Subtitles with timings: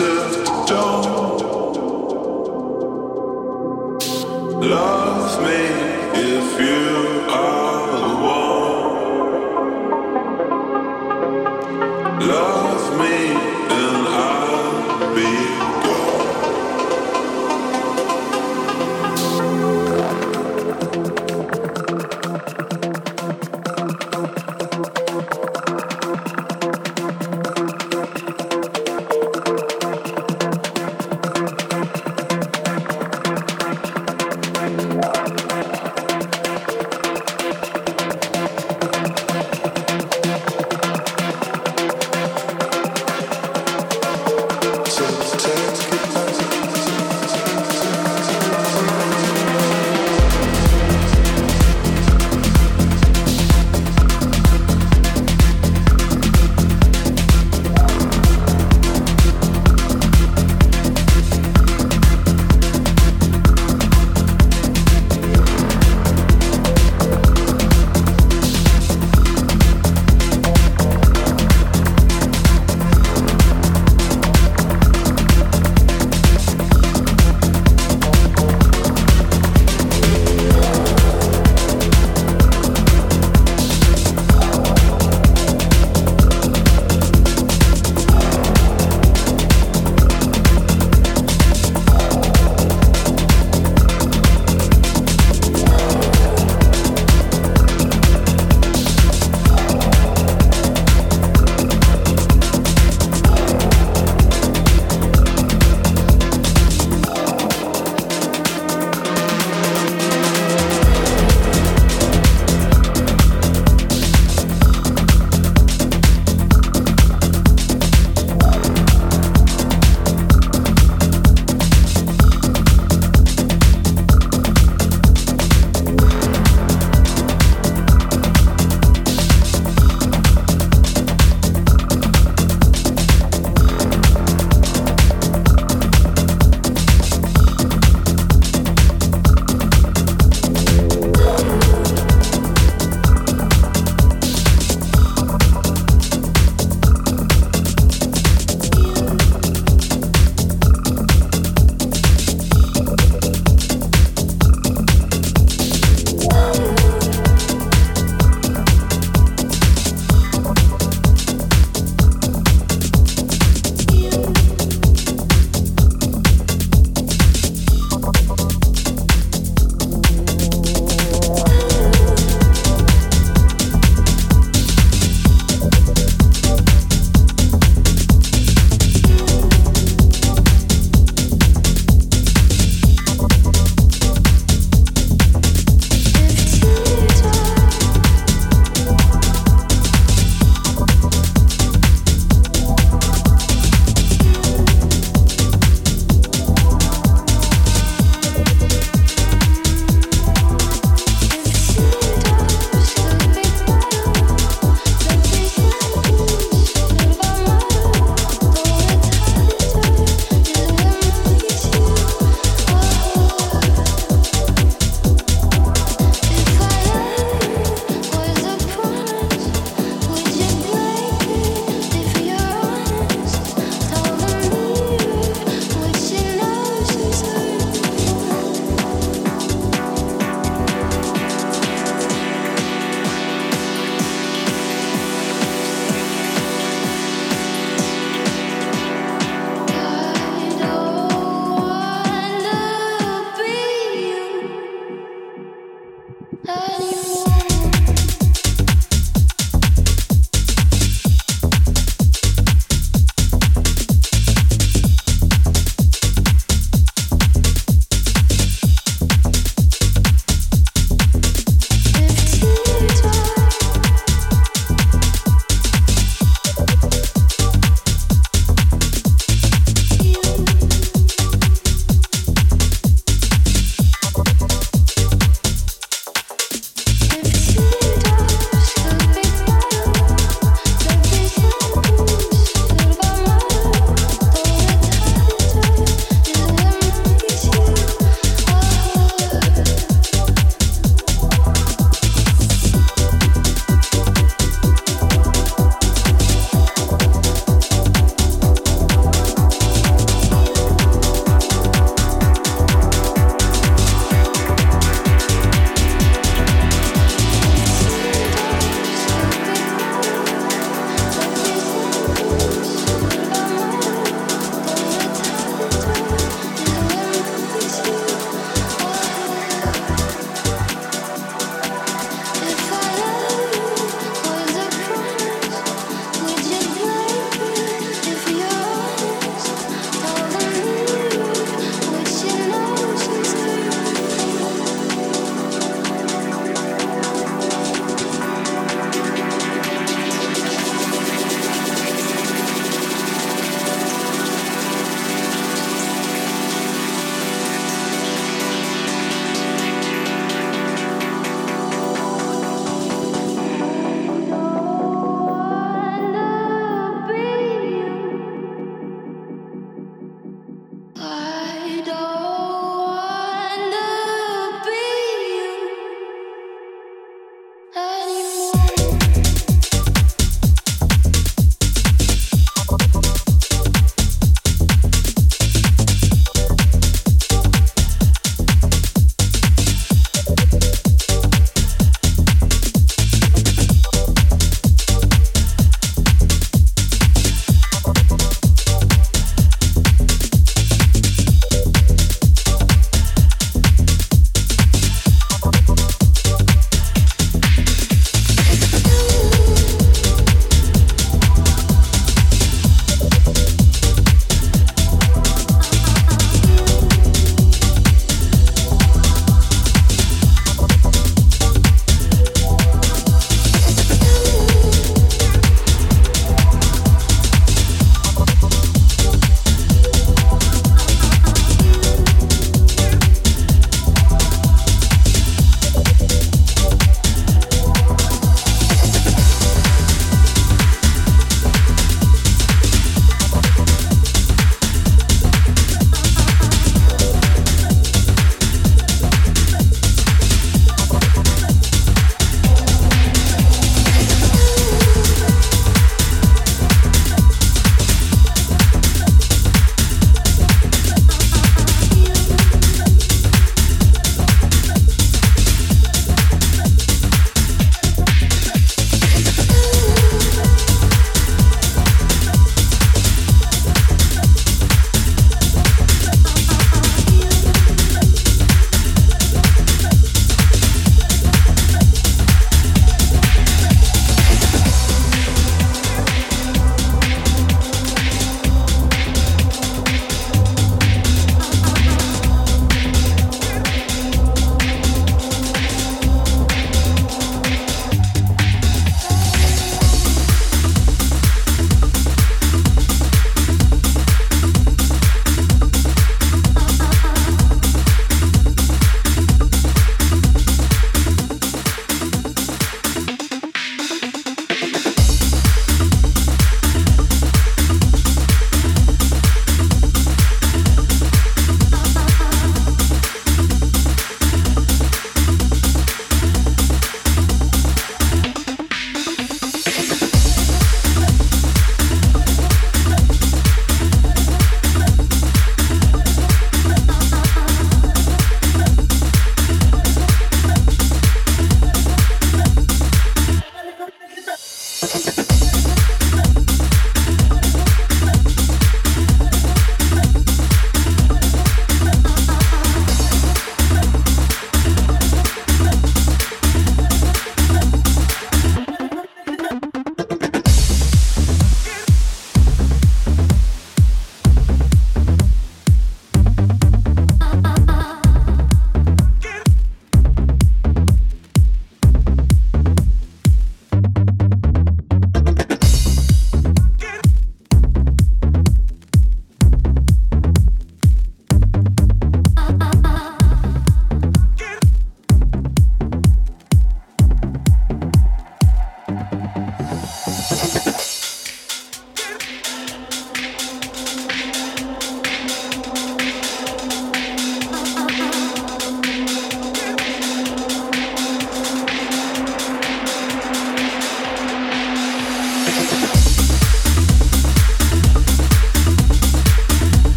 [0.00, 0.29] sister.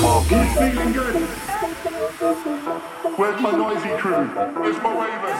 [0.00, 1.14] Oh, He's feeling good.
[3.16, 4.26] Where's my noisy crew?
[4.58, 5.38] Where's my ravers?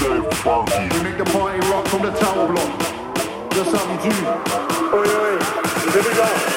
[0.00, 1.02] So funky.
[1.04, 2.82] Make the party rock from the tower block.
[5.92, 6.53] Here we go.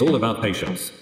[0.00, 0.92] It's all about patience.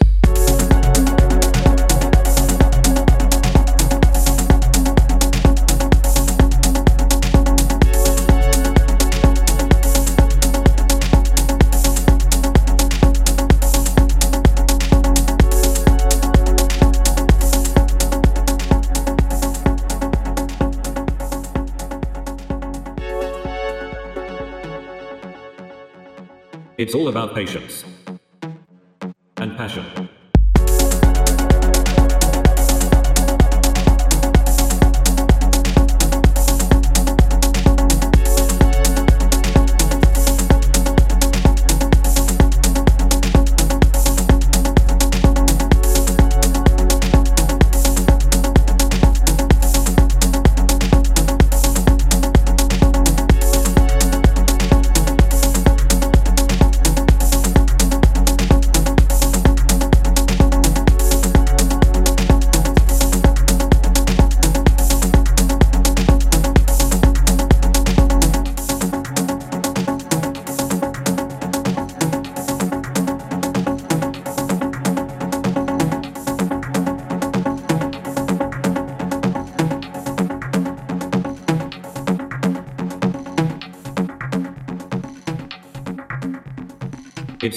[26.77, 27.88] It's all about patience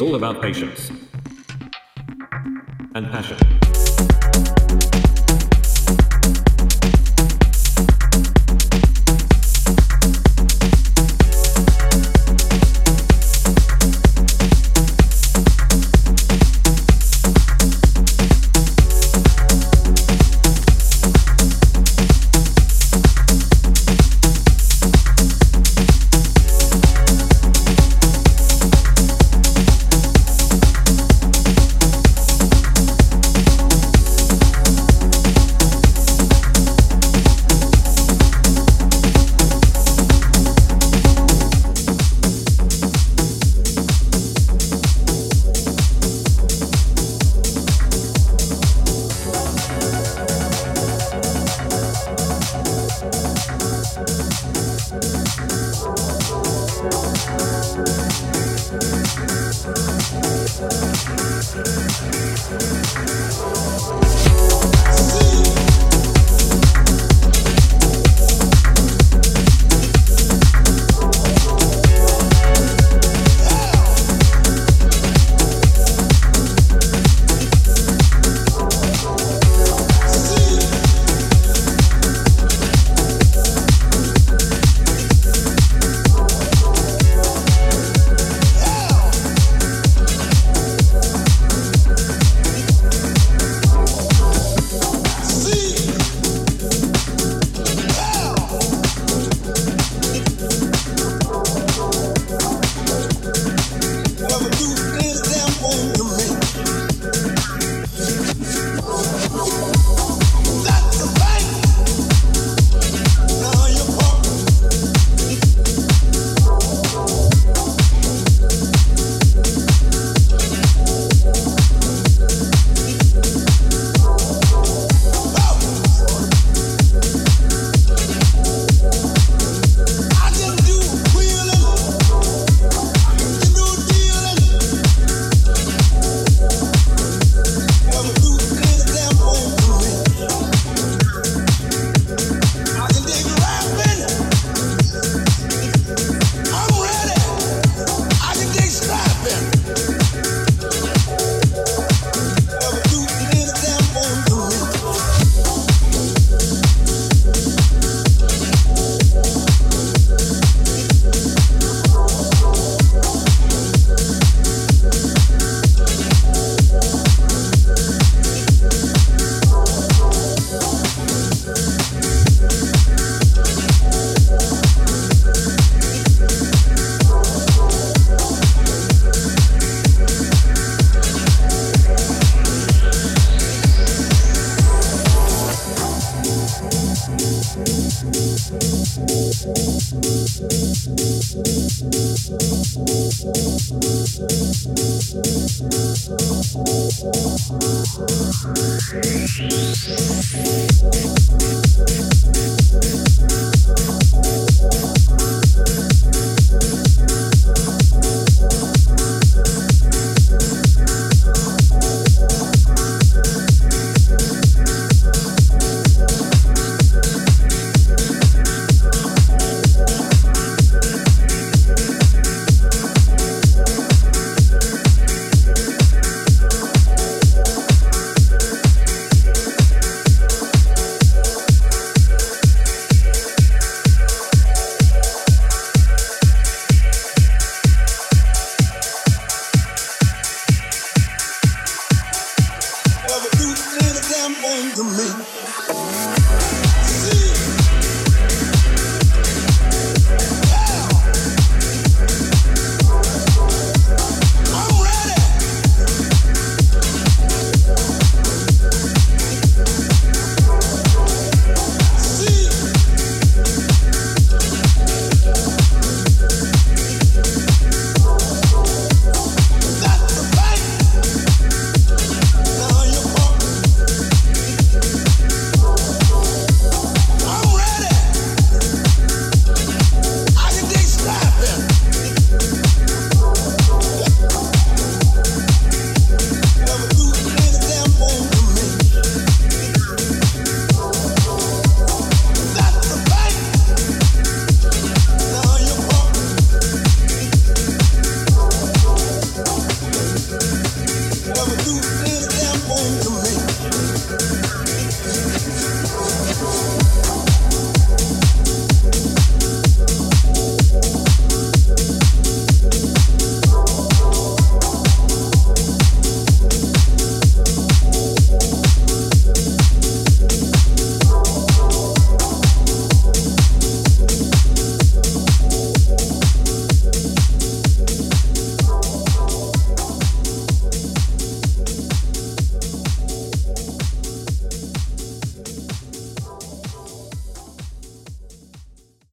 [0.01, 0.91] all about patience